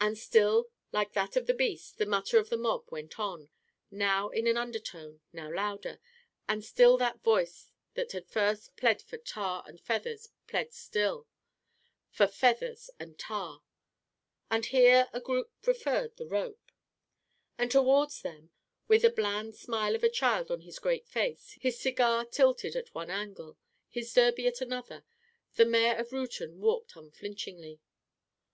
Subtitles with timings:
[0.00, 3.50] And still, like that of beasts, the mutter of the mob went on,
[3.90, 6.00] now in an undertone, now louder,
[6.48, 11.26] and still that voice that first had plead for tar and feathers plead still
[12.08, 13.60] for feathers and tar.
[14.50, 16.72] And here a group preferred the rope.
[17.58, 18.52] And toward them,
[18.88, 22.94] with the bland smile of a child on his great face, his cigar tilted at
[22.94, 23.58] one angle,
[23.90, 25.04] his derby at another,
[25.56, 27.78] the mayor of Reuton walked unflinchingly.